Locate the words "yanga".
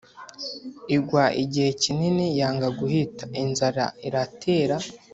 2.39-2.67